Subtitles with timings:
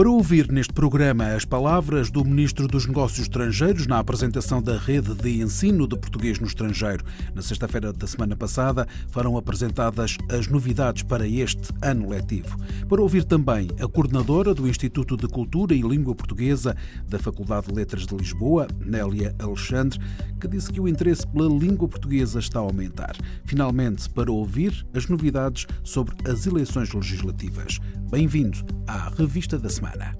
[0.00, 5.14] Para ouvir neste programa as palavras do Ministro dos Negócios Estrangeiros na apresentação da rede
[5.14, 7.04] de ensino de português no estrangeiro.
[7.34, 12.56] Na sexta-feira da semana passada foram apresentadas as novidades para este ano letivo.
[12.88, 16.74] Para ouvir também a coordenadora do Instituto de Cultura e Língua Portuguesa
[17.06, 20.00] da Faculdade de Letras de Lisboa, Nélia Alexandre,
[20.40, 23.14] que disse que o interesse pela língua portuguesa está a aumentar.
[23.44, 27.78] Finalmente, para ouvir as novidades sobre as eleições legislativas.
[28.10, 30.16] Bem-vindo à Revista da Semana semana.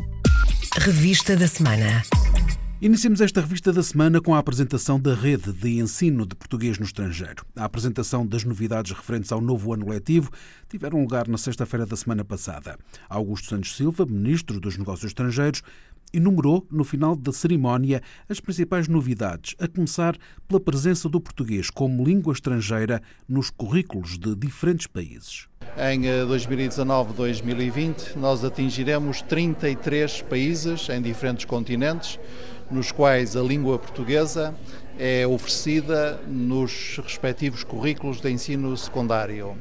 [0.78, 2.02] Revista da Semana.
[2.80, 6.84] Iniciamos esta revista da semana com a apresentação da rede de ensino de português no
[6.84, 7.44] estrangeiro.
[7.54, 10.30] A apresentação das novidades referentes ao novo ano letivo
[10.66, 12.78] tiveram lugar na sexta-feira da semana passada.
[13.08, 15.62] Augusto Santos Silva, ministro dos Negócios Estrangeiros,
[16.12, 20.16] enumerou no final da cerimónia as principais novidades, a começar
[20.48, 25.46] pela presença do português como língua estrangeira nos currículos de diferentes países.
[25.76, 32.18] Em 2019-2020, eh, nós atingiremos 33 países em diferentes continentes,
[32.70, 34.54] nos quais a língua portuguesa
[34.98, 39.56] é oferecida nos respectivos currículos de ensino secundário.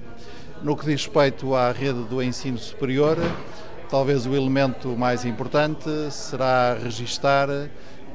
[0.62, 3.18] No que diz respeito à rede do ensino superior,
[3.90, 7.50] talvez o elemento mais importante será registar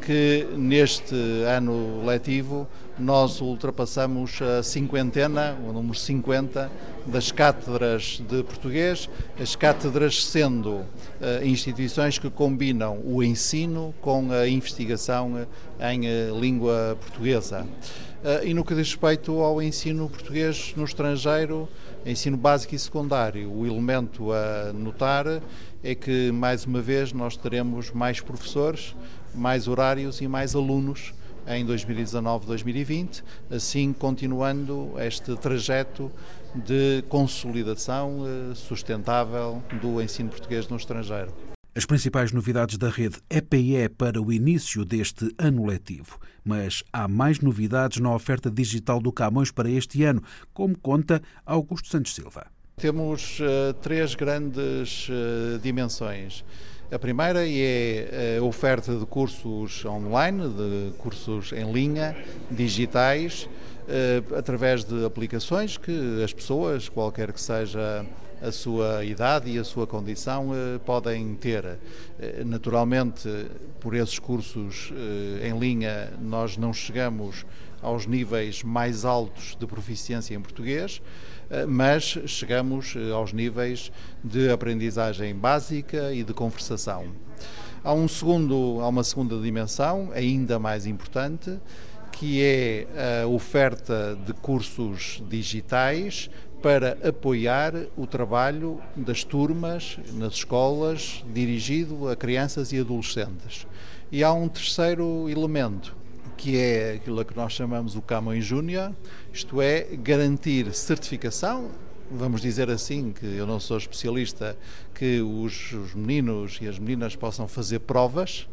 [0.01, 1.15] que neste
[1.47, 6.71] ano letivo nós ultrapassamos a cinquentena, o número 50,
[7.07, 9.09] das cátedras de português,
[9.41, 10.85] as cátedras sendo uh,
[11.45, 15.47] instituições que combinam o ensino com a investigação
[15.81, 17.63] em uh, língua portuguesa.
[17.63, 21.69] Uh, e no que diz respeito ao ensino português no estrangeiro,
[22.05, 25.27] ensino básico e secundário, o elemento a notar
[25.83, 28.95] é que, mais uma vez, nós teremos mais professores,
[29.35, 31.15] mais horários e mais alunos
[31.47, 36.11] em 2019-2020, assim continuando este trajeto
[36.55, 41.33] de consolidação eh, sustentável do ensino português no estrangeiro.
[41.77, 46.21] As principais novidades da rede EPE para o início deste ano letivo.
[46.45, 51.89] Mas há mais novidades na oferta digital do Camões para este ano, como conta Augusto
[51.89, 52.47] Santos Silva.
[52.77, 56.45] Temos uh, três grandes uh, dimensões.
[56.93, 62.17] A primeira é a oferta de cursos online, de cursos em linha,
[62.49, 63.49] digitais,
[63.89, 68.07] eh, através de aplicações que as pessoas, qualquer que seja
[68.47, 71.79] a sua idade e a sua condição eh, podem ter.
[72.19, 73.29] Eh, naturalmente,
[73.81, 74.93] por esses cursos
[75.43, 77.45] em linha, nós não chegamos
[77.85, 81.03] aos níveis mais altos de proficiência em português,
[81.51, 87.09] eh, mas chegamos eh, aos níveis de aprendizagem básica e de conversação.
[87.85, 91.59] Há, um segundo, há uma segunda dimensão, ainda mais importante,
[92.11, 96.31] que é a oferta de cursos digitais
[96.65, 103.67] para apoiar o trabalho das turmas nas escolas dirigido a crianças e adolescentes.
[104.11, 105.95] E há um terceiro elemento,
[106.39, 108.95] que é aquilo que nós chamamos o Camões Júnior,
[109.31, 111.69] isto é, garantir certificação,
[112.11, 114.57] vamos dizer assim, que eu não sou especialista,
[114.95, 118.49] que os, os meninos e as meninas possam fazer provas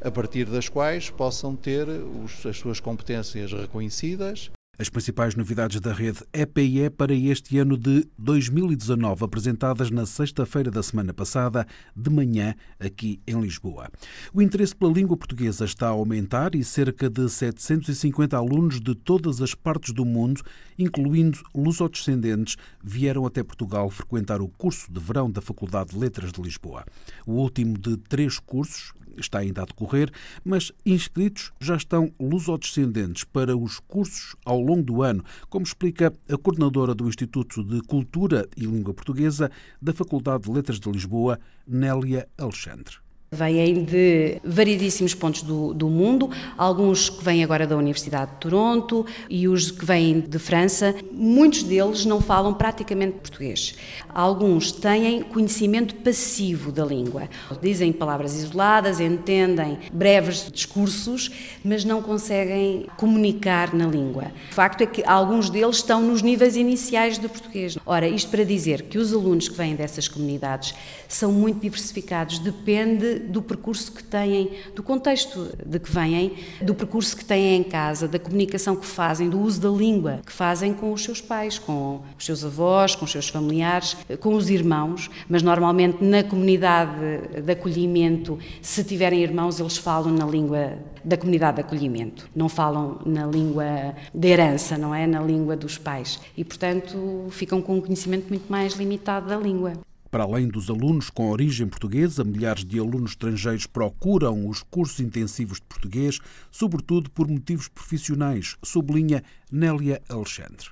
[0.00, 5.92] a partir das quais possam ter os, as suas competências reconhecidas as principais novidades da
[5.92, 12.54] rede EPE para este ano de 2019, apresentadas na sexta-feira da semana passada, de manhã,
[12.78, 13.88] aqui em Lisboa.
[14.34, 19.40] O interesse pela língua portuguesa está a aumentar e cerca de 750 alunos de todas
[19.40, 20.42] as partes do mundo,
[20.78, 26.42] incluindo lusodescendentes, vieram até Portugal frequentar o curso de verão da Faculdade de Letras de
[26.42, 26.84] Lisboa.
[27.26, 30.10] O último de três cursos, está ainda a decorrer,
[30.44, 36.36] mas inscritos já estão lusodescendentes para os cursos ao longo do ano, como explica a
[36.36, 39.50] coordenadora do Instituto de Cultura e Língua Portuguesa
[39.80, 43.05] da Faculdade de Letras de Lisboa, Nélia Alexandre.
[43.36, 49.04] Vêm de variedíssimos pontos do, do, mundo, alguns que vêm agora da Universidade de Toronto
[49.28, 50.94] e os que vêm de França.
[51.12, 53.74] Muitos deles não falam praticamente português.
[54.08, 57.28] Alguns têm conhecimento passivo da língua.
[57.60, 61.30] Dizem palavras isoladas, entendem breves discursos,
[61.62, 64.32] mas não conseguem comunicar na língua.
[64.50, 67.76] O facto é que alguns deles estão nos níveis iniciais de português.
[67.84, 70.74] Ora, isto para dizer que os alunos que vêm dessas comunidades
[71.06, 77.16] são muito diversificados, depende do percurso que têm, do contexto de que vêm, do percurso
[77.16, 80.92] que têm em casa, da comunicação que fazem, do uso da língua que fazem com
[80.92, 85.42] os seus pais, com os seus avós, com os seus familiares, com os irmãos, mas
[85.42, 91.60] normalmente na comunidade de acolhimento, se tiverem irmãos, eles falam na língua da comunidade de
[91.62, 95.06] acolhimento, não falam na língua da herança, não é?
[95.06, 96.18] Na língua dos pais.
[96.36, 99.74] E, portanto, ficam com um conhecimento muito mais limitado da língua.
[100.16, 105.58] Para além dos alunos com origem portuguesa, milhares de alunos estrangeiros procuram os cursos intensivos
[105.58, 106.20] de português,
[106.50, 109.22] sobretudo por motivos profissionais, sublinha
[109.52, 110.70] Nélia Alexandre.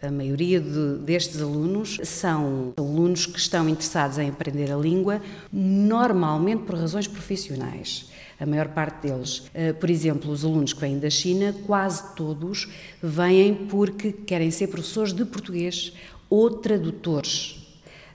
[0.00, 5.20] A maioria de, destes alunos são alunos que estão interessados em aprender a língua,
[5.52, 8.08] normalmente por razões profissionais.
[8.38, 12.68] A maior parte deles, eh, por exemplo, os alunos que vêm da China, quase todos
[13.02, 15.92] vêm porque querem ser professores de português
[16.30, 17.65] ou tradutores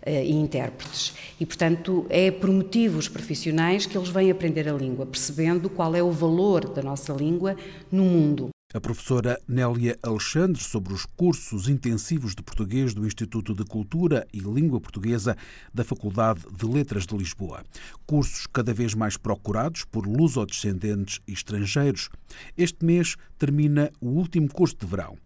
[0.06, 1.13] e intérpretes.
[1.39, 6.01] E, portanto, é por motivos profissionais que eles vêm aprender a língua, percebendo qual é
[6.01, 7.56] o valor da nossa língua
[7.92, 8.50] no mundo.
[8.74, 14.39] A professora Nélia Alexandre sobre os cursos intensivos de português do Instituto de Cultura e
[14.39, 15.36] Língua Portuguesa
[15.74, 17.65] da Faculdade de Letras de Lisboa.
[18.06, 22.09] Cursos cada vez mais procurados por lusodescendentes e estrangeiros.
[22.57, 25.18] Este mês termina o último curso de verão.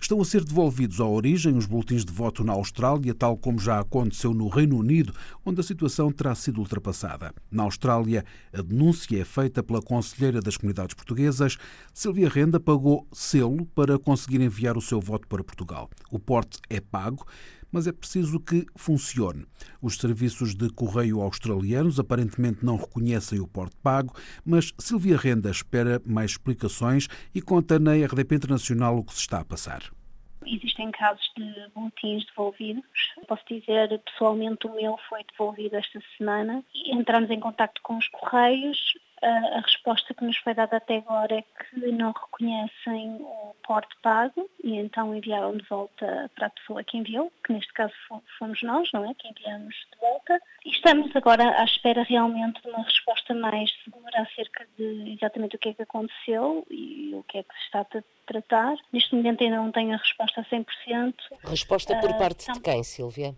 [0.00, 3.80] Estão a ser devolvidos à origem os boletins de voto na Austrália, tal como já
[3.80, 5.12] aconteceu no Reino Unido,
[5.44, 7.32] onde a situação terá sido ultrapassada.
[7.50, 11.56] Na Austrália, a denúncia é feita pela Conselheira das Comunidades Portuguesas.
[11.92, 15.88] Silvia Renda pagou selo para conseguir enviar o seu voto para Portugal.
[16.10, 17.26] O porte é pago,
[17.74, 19.44] mas é preciso que funcione.
[19.82, 24.14] Os serviços de correio australianos aparentemente não reconhecem o porte pago,
[24.46, 29.40] mas Silvia Renda espera mais explicações e conta na RDP Internacional o que se está
[29.40, 29.82] a passar.
[30.46, 32.84] Existem casos de boletins devolvidos.
[33.26, 36.62] Posso dizer, pessoalmente, o meu foi devolvido esta semana.
[36.86, 38.78] Entramos em contato com os Correios,
[39.24, 44.48] a, resposta que nos foi dada até agora é que não reconhecem o porte pago
[44.62, 47.92] e então enviaram de volta para a pessoa que enviou, que neste caso
[48.38, 49.14] fomos nós, não é?
[49.14, 50.40] Que enviamos de volta.
[50.64, 55.58] E estamos agora à espera realmente de uma resposta mais segura acerca de exatamente o
[55.58, 57.84] que é que aconteceu e o que é que se está a
[58.40, 58.76] tratar.
[58.92, 61.14] Neste momento ainda não tenho a resposta a 100%.
[61.44, 63.34] Resposta por ah, parte uh, de quem, Silvia?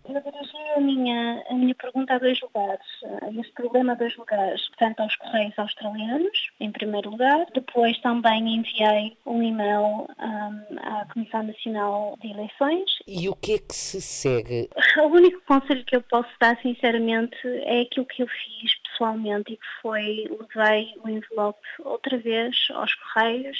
[0.75, 2.85] A minha, a minha pergunta a dois lugares.
[3.03, 4.67] Uh, este problema a dois lugares.
[4.69, 7.45] Portanto, aos Correios Australianos, em primeiro lugar.
[7.53, 12.89] Depois também enviei um e-mail um, à Comissão Nacional de Eleições.
[13.07, 14.69] E o que é que se segue?
[14.97, 19.57] O único conselho que eu posso dar, sinceramente, é aquilo que eu fiz pessoalmente e
[19.57, 23.57] que foi, levei o envelope outra vez aos Correios,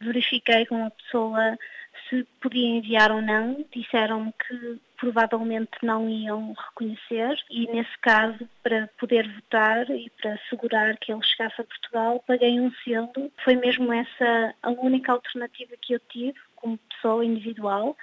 [0.00, 1.58] verifiquei com a pessoa
[2.08, 8.88] se podia enviar ou não, disseram-me que provavelmente não iam reconhecer e nesse caso para
[8.98, 13.30] poder votar e para assegurar que ele chegasse a Portugal paguei um selo.
[13.42, 17.96] Foi mesmo essa a única alternativa que eu tive como pessoa individual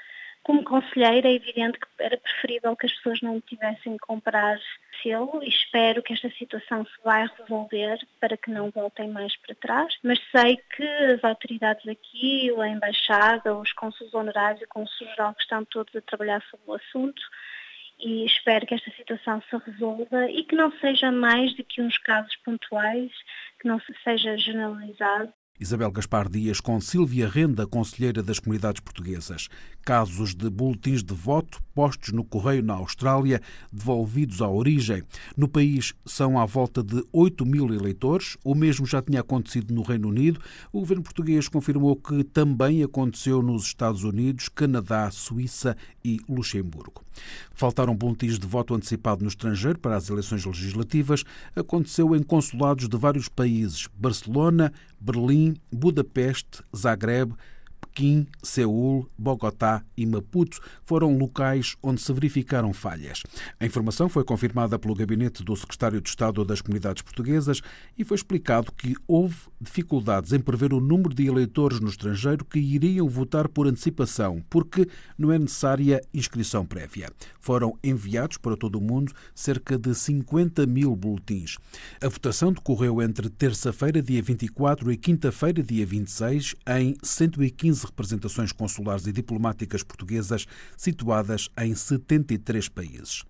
[0.44, 4.60] como conselheira, é evidente que era preferível que as pessoas não tivessem que comprar
[5.02, 9.56] selo e espero que esta situação se vai resolver para que não voltem mais para
[9.56, 9.94] trás.
[10.04, 15.36] Mas sei que as autoridades aqui, a Embaixada, os consulos honorários e o Consul Geral
[15.40, 17.22] estão todos a trabalhar sobre o assunto
[18.00, 21.98] e espero que esta situação se resolva e que não seja mais do que uns
[22.00, 23.12] casos pontuais,
[23.60, 25.32] que não seja generalizado
[25.62, 29.48] Isabel Gaspar Dias com Silvia Renda, conselheira das comunidades portuguesas.
[29.84, 33.40] Casos de boletins de voto postos no correio na Austrália,
[33.72, 35.04] devolvidos à origem.
[35.38, 38.38] No país são à volta de 8 mil eleitores.
[38.44, 40.42] O mesmo já tinha acontecido no Reino Unido.
[40.74, 47.04] O governo português confirmou que também aconteceu nos Estados Unidos, Canadá, Suíça e Luxemburgo.
[47.54, 51.24] Faltaram boletins de voto antecipado no estrangeiro para as eleições legislativas.
[51.56, 57.34] Aconteceu em consulados de vários países: Barcelona, Berlim, Budapeste, Zagreb,
[57.94, 63.22] Pequim, Seul, Bogotá e Maputo foram locais onde se verificaram falhas.
[63.60, 67.62] A informação foi confirmada pelo gabinete do secretário de Estado das Comunidades Portuguesas
[67.98, 72.60] e foi explicado que houve dificuldades em prever o número de eleitores no estrangeiro que
[72.60, 77.12] iriam votar por antecipação, porque não é necessária inscrição prévia.
[77.40, 81.58] Foram enviados para todo o mundo cerca de 50 mil boletins.
[82.02, 88.52] A votação decorreu entre terça-feira, dia 24, e quinta-feira, dia 26, em 115 15 representações
[88.52, 90.46] consulares e diplomáticas portuguesas
[90.78, 93.24] situadas em 73 países.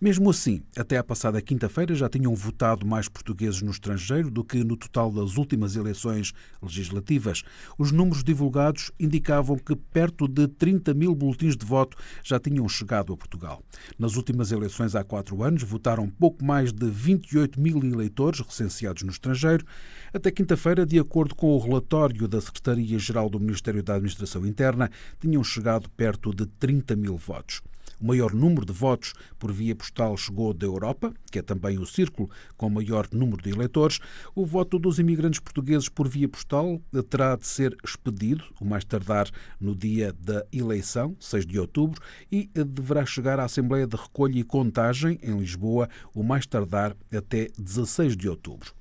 [0.00, 4.64] Mesmo assim, até à passada quinta-feira já tinham votado mais portugueses no estrangeiro do que
[4.64, 7.42] no total das últimas eleições legislativas.
[7.76, 13.12] Os números divulgados indicavam que perto de 30 mil boletins de voto já tinham chegado
[13.12, 13.62] a Portugal.
[13.98, 19.10] Nas últimas eleições há quatro anos, votaram pouco mais de 28 mil eleitores recenseados no
[19.10, 19.64] estrangeiro.
[20.12, 25.44] Até quinta-feira, de acordo com o relatório da Secretaria-Geral do Ministério da Administração Interna, tinham
[25.44, 27.60] chegado perto de 30 mil votos.
[28.00, 31.86] O maior número de votos por via postal chegou da Europa, que é também o
[31.86, 33.98] círculo com maior número de eleitores.
[34.34, 39.28] O voto dos imigrantes portugueses por via postal terá de ser expedido, o mais tardar
[39.60, 44.44] no dia da eleição, 6 de outubro, e deverá chegar à Assembleia de Recolha e
[44.44, 48.72] Contagem, em Lisboa, o mais tardar até 16 de outubro.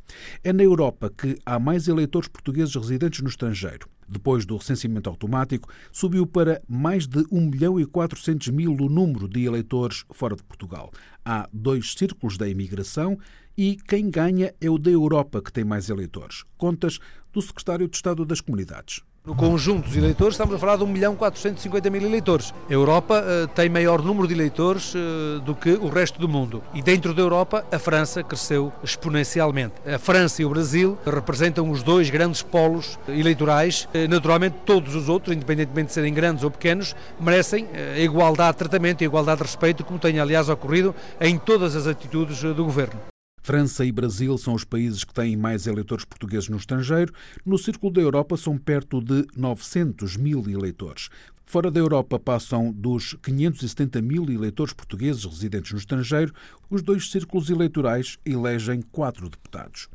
[0.44, 3.88] É na Europa que há mais eleitores portugueses residentes no estrangeiro.
[4.08, 9.28] Depois do recenseamento automático, subiu para mais de 1 milhão e 400 mil o número
[9.28, 10.92] de eleitores fora de Portugal.
[11.26, 13.18] Há dois círculos da imigração
[13.58, 16.44] e quem ganha é o da Europa, que tem mais eleitores.
[16.58, 17.00] Contas
[17.34, 19.02] do secretário de Estado das Comunidades.
[19.28, 22.54] No conjunto dos eleitores, estamos a falar de 1 milhão 450 mil eleitores.
[22.70, 26.64] A Europa uh, tem maior número de eleitores uh, do que o resto do mundo.
[26.74, 29.74] E dentro da Europa, a França cresceu exponencialmente.
[29.86, 33.90] A França e o Brasil representam os dois grandes polos eleitorais.
[33.94, 37.68] Uh, naturalmente, todos os outros, independentemente de serem grandes ou pequenos, merecem
[37.98, 41.76] a igualdade de tratamento e a igualdade de respeito, como tem, aliás, ocorrido em todas
[41.76, 42.98] as atitudes do governo.
[43.48, 47.14] França e Brasil são os países que têm mais eleitores portugueses no estrangeiro.
[47.46, 51.08] No Círculo da Europa são perto de 900 mil eleitores.
[51.46, 56.34] Fora da Europa passam dos 570 mil eleitores portugueses residentes no estrangeiro.
[56.70, 59.88] Os dois círculos eleitorais elegem quatro deputados.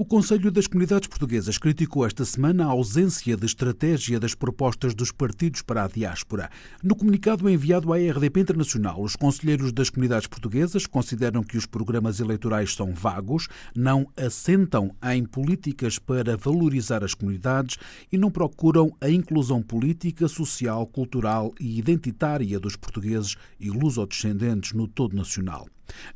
[0.00, 5.10] O Conselho das Comunidades Portuguesas criticou esta semana a ausência de estratégia das propostas dos
[5.10, 6.48] partidos para a diáspora.
[6.80, 12.20] No comunicado enviado à RDP Internacional, os conselheiros das comunidades portuguesas consideram que os programas
[12.20, 17.76] eleitorais são vagos, não assentam em políticas para valorizar as comunidades
[18.12, 24.86] e não procuram a inclusão política, social, cultural e identitária dos portugueses e lusodescendentes no
[24.86, 25.66] todo nacional.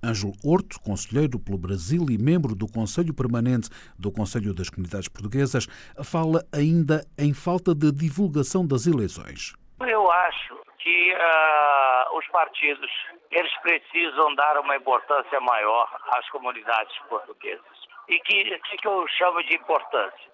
[0.03, 5.67] Ângelo Horto, conselheiro pelo Brasil e membro do Conselho Permanente do Conselho das Comunidades Portuguesas,
[6.03, 9.55] fala ainda em falta de divulgação das eleições.
[9.81, 12.91] Eu acho que uh, os partidos
[13.31, 17.83] eles precisam dar uma importância maior às comunidades portuguesas.
[18.09, 20.31] E que que, que eu chamo de importância?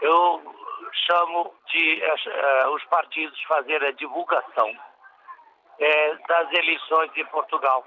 [0.00, 0.42] Eu
[1.06, 7.84] chamo de uh, os partidos fazer a divulgação uh, das eleições em Portugal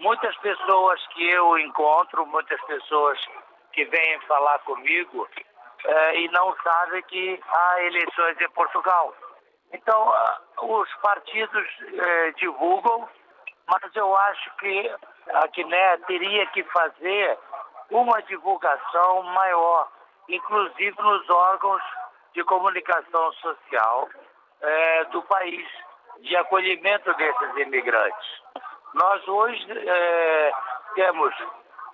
[0.00, 3.18] Muitas pessoas que eu encontro, muitas pessoas
[3.72, 5.28] que vêm falar comigo
[5.84, 9.14] eh, e não sabem que há eleições em Portugal.
[9.72, 13.08] Então, uh, os partidos uh, divulgam,
[13.66, 14.90] mas eu acho que
[15.34, 17.38] a Guiné teria que fazer
[17.90, 19.88] uma divulgação maior,
[20.28, 21.82] inclusive nos órgãos
[22.34, 24.08] de comunicação social
[25.10, 25.66] do país,
[26.20, 28.40] de acolhimento desses imigrantes.
[28.94, 30.52] Nós hoje é,
[30.94, 31.32] temos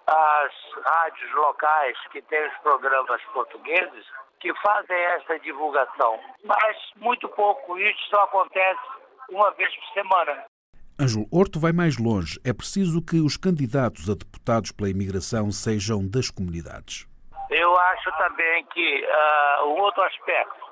[0.06, 0.52] as
[0.84, 4.06] rádios locais que têm os programas portugueses
[4.40, 7.78] que fazem essa divulgação, mas muito pouco.
[7.78, 8.80] Isso só acontece
[9.30, 10.44] uma vez por semana.
[10.98, 12.40] Ângelo Horto vai mais longe.
[12.44, 17.06] É preciso que os candidatos a deputados pela imigração sejam das comunidades.
[17.50, 20.66] Eu acho também que uh, um outro aspecto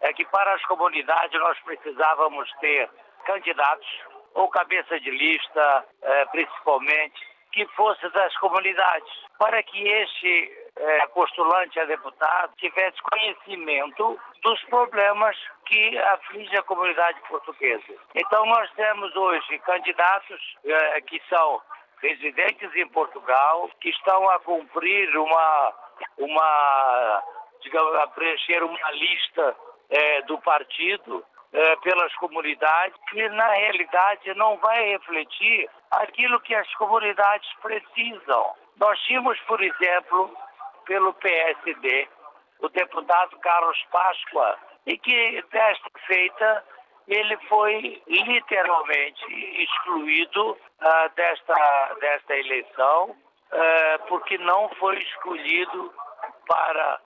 [0.00, 2.88] é que para as comunidades nós precisávamos ter
[3.26, 3.86] candidatos
[4.36, 11.80] ou cabeça de lista, eh, principalmente, que fosse das comunidades, para que este eh, postulante
[11.80, 17.94] a deputado tivesse conhecimento dos problemas que afligem a comunidade portuguesa.
[18.14, 21.62] Então, nós temos hoje candidatos eh, que são
[22.02, 25.74] residentes em Portugal, que estão a cumprir uma,
[26.18, 27.22] uma
[27.62, 29.56] digamos, a preencher uma lista
[30.26, 37.48] do partido é, pelas comunidades, que na realidade não vai refletir aquilo que as comunidades
[37.62, 38.54] precisam.
[38.76, 40.36] Nós tínhamos, por exemplo,
[40.84, 42.08] pelo PSD,
[42.60, 46.64] o deputado Carlos Páscoa, e que desta feita
[47.08, 55.92] ele foi literalmente excluído uh, desta, desta eleição, uh, porque não foi escolhido
[56.48, 57.00] para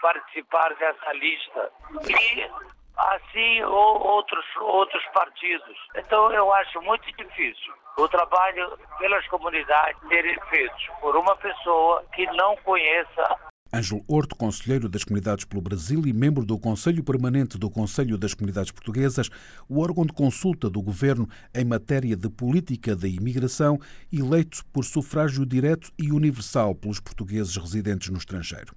[0.00, 1.72] participar dessa lista.
[2.08, 5.76] E assim ou outros, outros partidos.
[5.96, 12.26] Então eu acho muito difícil o trabalho pelas comunidades serem feitos por uma pessoa que
[12.32, 13.36] não conheça
[13.74, 18.32] Ângelo Horto, conselheiro das Comunidades pelo Brasil e membro do Conselho Permanente do Conselho das
[18.32, 19.28] Comunidades Portuguesas,
[19.68, 23.80] o órgão de consulta do governo em matéria de política da imigração,
[24.12, 28.72] eleito por sufrágio direto e universal pelos portugueses residentes no estrangeiro.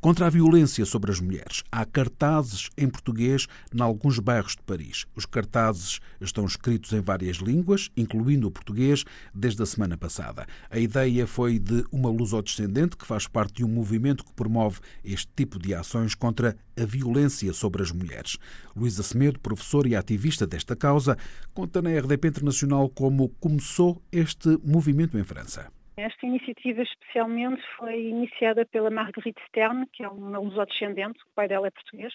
[0.00, 5.04] Contra a violência sobre as mulheres, há cartazes em português em alguns bairros de Paris.
[5.14, 10.46] Os cartazes estão escritos em várias línguas, incluindo o português, desde a semana passada.
[10.70, 15.32] A ideia foi de uma luso-descendente que faz parte de um movimento que promove este
[15.34, 18.38] tipo de ações contra a violência sobre as mulheres.
[18.76, 21.16] Luísa Semedo, professora e ativista desta causa,
[21.52, 25.72] conta na RDP Internacional como começou este movimento em França.
[25.98, 31.66] Esta iniciativa especialmente foi iniciada pela Marguerite Stern, que é uma lusodescendente, o pai dela
[31.66, 32.14] é português,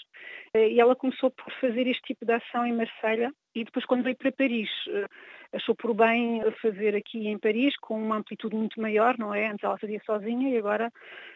[0.56, 4.16] e ela começou por fazer este tipo de ação em Marselha e depois quando veio
[4.16, 5.06] para Paris eh,
[5.54, 9.48] achou por bem fazer aqui em Paris com uma amplitude muito maior, não é?
[9.48, 10.92] Antes ela fazia sozinha e agora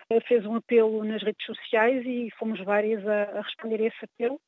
[0.09, 4.39] eh, fez um apelo nas redes sociais e fomos várias a, responder a esse apelo.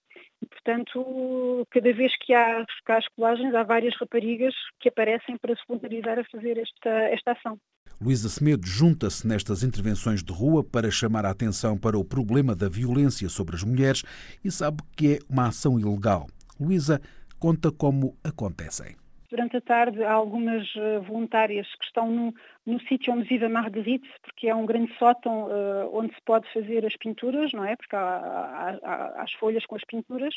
[0.41, 5.55] E, portanto, cada vez que há, que há escolagens, há várias raparigas que aparecem para
[5.55, 7.57] se voluntarizar a fazer esta, esta ação.
[8.01, 12.69] Luísa Semedo junta-se nestas intervenções de rua para chamar a atenção para o problema da
[12.69, 14.03] violência sobre as mulheres
[14.43, 16.27] e sabe que é uma ação ilegal.
[16.59, 17.01] Luísa
[17.37, 18.95] conta como acontecem.
[19.29, 22.33] Durante a tarde há algumas eh, voluntárias que estão no,
[22.65, 26.51] no sítio onde vive a Marguerite, porque é um grande sótão uh, onde se pode
[26.51, 27.75] fazer as pinturas, não é?
[27.75, 30.33] Porque há, há, há, as folhas com as pinturas.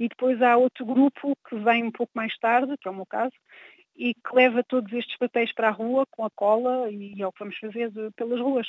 [0.00, 3.06] E depois há outro grupo que vem um pouco mais tarde, que é o meu
[3.06, 3.34] caso,
[3.96, 7.32] e que leva todos estes papéis para a rua com a cola e é o
[7.32, 8.66] que vamos fazer pelas ruas.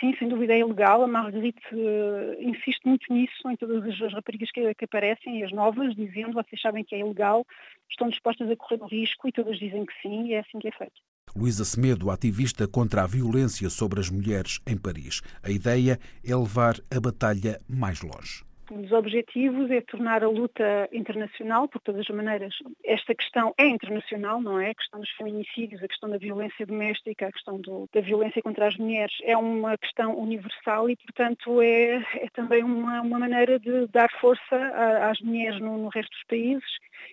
[0.00, 1.02] Sim, sem dúvida é ilegal.
[1.02, 5.94] A Marguerite uh, insiste muito nisso em todas as raparigas que, que aparecem as novas,
[5.94, 7.44] dizendo vocês sabem que é ilegal,
[7.90, 10.68] estão dispostas a correr o risco e todas dizem que sim e é assim que
[10.68, 11.00] é feito.
[11.34, 15.22] Luísa Semedo, ativista contra a violência sobre as mulheres em Paris.
[15.42, 18.44] A ideia é levar a batalha mais longe.
[18.72, 22.54] Um dos objetivos é tornar a luta internacional, por todas as maneiras.
[22.82, 24.70] Esta questão é internacional, não é?
[24.70, 28.66] A questão dos feminicídios, a questão da violência doméstica, a questão do, da violência contra
[28.66, 33.86] as mulheres é uma questão universal e, portanto, é, é também uma, uma, maneira de
[33.88, 34.56] dar força
[35.02, 36.70] às mulheres no, no resto dos países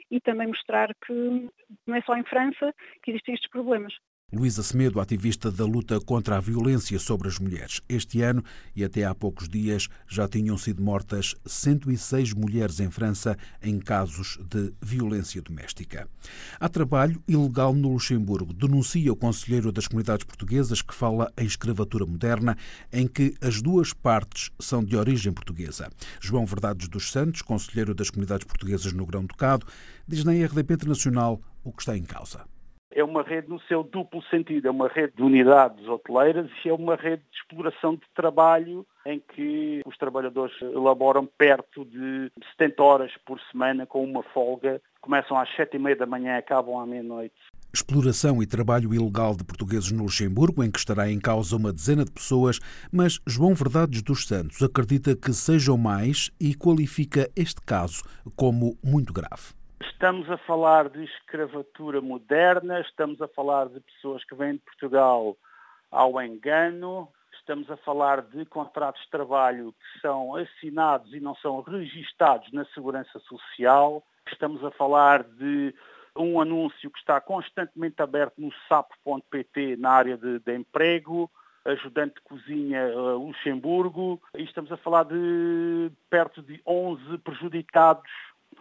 [0.09, 1.49] e também mostrar que
[1.85, 2.73] não é só em França
[3.03, 3.93] que existem estes problemas.
[4.31, 7.81] Luísa Semedo, ativista da luta contra a violência sobre as mulheres.
[7.89, 8.43] Este ano
[8.75, 14.37] e até há poucos dias já tinham sido mortas 106 mulheres em França em casos
[14.47, 16.07] de violência doméstica.
[16.59, 22.05] Há trabalho ilegal no Luxemburgo, denuncia o conselheiro das comunidades portuguesas que fala em escravatura
[22.05, 22.55] moderna,
[22.93, 25.89] em que as duas partes são de origem portuguesa.
[26.21, 29.65] João Verdades dos Santos, conselheiro das comunidades portuguesas no Grão-Ducado,
[30.07, 32.45] diz na RDP Internacional o que está em causa
[32.91, 36.73] é uma rede no seu duplo sentido, é uma rede de unidades hoteleiras e é
[36.73, 43.11] uma rede de exploração de trabalho em que os trabalhadores elaboram perto de 70 horas
[43.25, 46.85] por semana com uma folga, começam às sete e meia da manhã e acabam à
[46.85, 47.35] meia-noite.
[47.71, 52.03] Exploração e trabalho ilegal de portugueses no Luxemburgo, em que estará em causa uma dezena
[52.03, 52.59] de pessoas,
[52.91, 58.01] mas João Verdades dos Santos acredita que sejam mais e qualifica este caso
[58.35, 59.58] como muito grave.
[59.81, 65.37] Estamos a falar de escravatura moderna, estamos a falar de pessoas que vêm de Portugal
[65.89, 71.61] ao engano, estamos a falar de contratos de trabalho que são assinados e não são
[71.61, 75.73] registados na Segurança Social, estamos a falar de
[76.13, 81.31] um anúncio que está constantemente aberto no sapo.pt na área de, de emprego,
[81.63, 88.09] ajudante de cozinha uh, Luxemburgo, e estamos a falar de perto de 11 prejudicados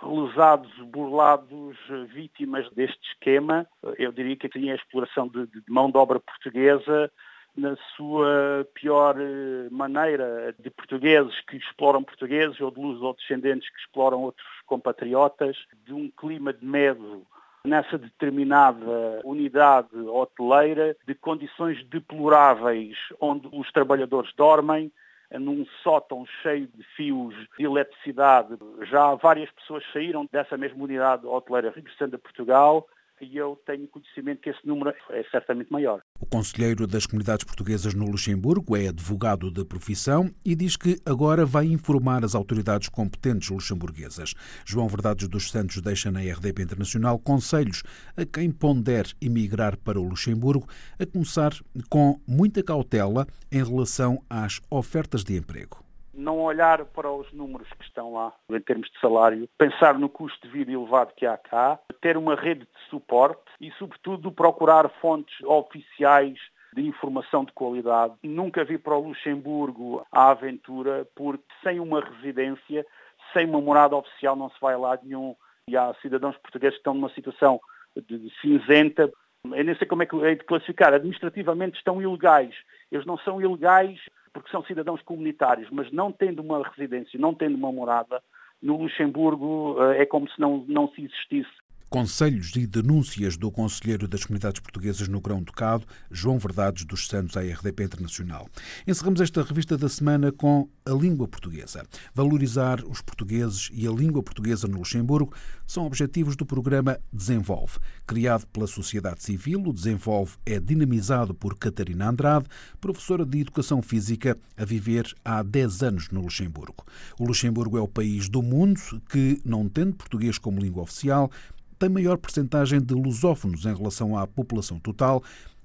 [0.02, 1.76] lesados, burlados,
[2.12, 3.66] vítimas deste esquema.
[3.98, 7.10] Eu diria que tinha a exploração de, de mão de obra portuguesa
[7.56, 13.68] na sua pior eh, maneira de portugueses que exploram portugueses ou de luz ou descendentes
[13.68, 17.26] que exploram outros compatriotas, de um clima de medo
[17.64, 24.92] nessa determinada unidade hoteleira, de condições deploráveis onde os trabalhadores dormem,
[25.32, 28.56] num sótão cheio de fios de eletricidade.
[28.90, 32.86] Já várias pessoas saíram dessa mesma unidade hoteleira regressando a Portugal
[33.20, 36.02] e eu tenho conhecimento que esse número é certamente maior.
[36.20, 41.44] O conselheiro das comunidades portuguesas no Luxemburgo é advogado de profissão e diz que agora
[41.44, 44.34] vai informar as autoridades competentes luxemburguesas.
[44.64, 47.82] João Verdades dos Santos deixa na RDP Internacional conselhos
[48.16, 50.66] a quem ponder emigrar para o Luxemburgo,
[50.98, 51.52] a começar
[51.88, 55.87] com muita cautela em relação às ofertas de emprego
[56.18, 60.46] não olhar para os números que estão lá em termos de salário, pensar no custo
[60.46, 65.40] de vida elevado que há cá, ter uma rede de suporte e, sobretudo, procurar fontes
[65.44, 66.38] oficiais
[66.74, 68.14] de informação de qualidade.
[68.22, 72.84] Nunca vi para o Luxemburgo a aventura, porque sem uma residência,
[73.32, 75.34] sem uma morada oficial não se vai lá nenhum.
[75.68, 77.60] E há cidadãos portugueses que estão numa situação
[77.96, 79.10] de cinzenta.
[79.44, 80.92] Eu nem sei como é que é de classificar.
[80.92, 82.54] Administrativamente estão ilegais.
[82.90, 84.00] Eles não são ilegais
[84.38, 88.22] porque são cidadãos comunitários, mas não tendo uma residência, não tendo uma morada,
[88.62, 91.67] no Luxemburgo eh, é como se não, não se existisse.
[91.88, 97.34] Conselhos e denúncias do Conselheiro das Comunidades Portuguesas no Grão Ducado, João Verdades dos Santos,
[97.34, 98.46] à RDP Internacional.
[98.86, 101.86] Encerramos esta revista da semana com a língua portuguesa.
[102.14, 105.32] Valorizar os portugueses e a língua portuguesa no Luxemburgo
[105.66, 107.78] são objetivos do programa Desenvolve.
[108.06, 112.46] Criado pela sociedade civil, o Desenvolve é dinamizado por Catarina Andrade,
[112.80, 116.84] professora de Educação Física, a viver há 10 anos no Luxemburgo.
[117.18, 121.30] O Luxemburgo é o país do mundo que, não tendo português como língua oficial,
[121.78, 125.22] tem maior percentagem de lusófonos em relação à população total.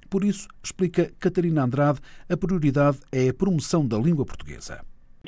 [0.09, 1.99] Por isso, explica Catarina Andrade,
[2.29, 4.81] a prioridade é a promoção da língua portuguesa.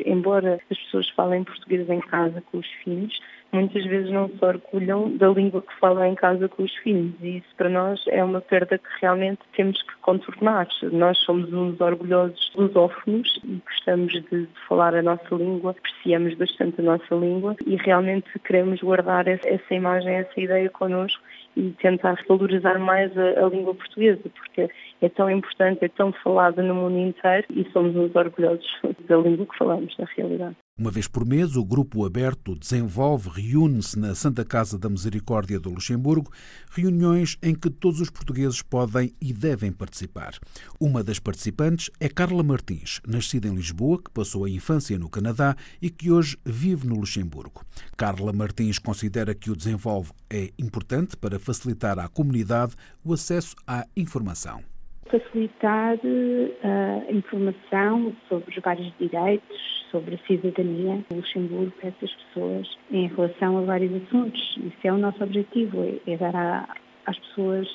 [0.05, 3.17] Embora as pessoas falem português em casa com os filhos,
[3.55, 7.37] muitas vezes não se orgulham da língua que falam em casa com os filhos e
[7.37, 10.67] isso para nós é uma perda que realmente temos que contornar.
[10.91, 16.83] Nós somos uns orgulhosos lusófonos e gostamos de falar a nossa língua, apreciamos bastante a
[16.83, 21.21] nossa língua e realmente queremos guardar essa imagem, essa ideia connosco
[21.55, 24.69] e tentar valorizar mais a, a, língua portuguesa, porque
[25.01, 28.67] é tão importante, é tão falada no mundo inteiro e somos uns orgulhosos
[29.07, 30.64] da língua que falamos, na realidade.
[30.77, 35.69] Uma vez por mês, o Grupo Aberto Desenvolve reúne-se na Santa Casa da Misericórdia do
[35.69, 36.29] Luxemburgo,
[36.69, 40.37] reuniões em que todos os portugueses podem e devem participar.
[40.77, 45.55] Uma das participantes é Carla Martins, nascida em Lisboa, que passou a infância no Canadá
[45.81, 47.63] e que hoje vive no Luxemburgo.
[47.95, 53.87] Carla Martins considera que o Desenvolve é importante para facilitar à comunidade o acesso à
[53.95, 54.61] informação
[55.09, 62.11] facilitar eh, a informação sobre os vários direitos, sobre a cidadania do Luxemburgo para essas
[62.11, 64.41] pessoas em relação a vários assuntos.
[64.57, 66.67] Isso é o nosso objetivo, é, é dar
[67.05, 67.67] às pessoas